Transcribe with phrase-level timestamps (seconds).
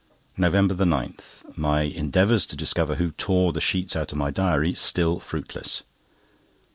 [0.35, 5.83] NOVEMBER 9.—My endeavours to discover who tore the sheets out of my diary still fruitless.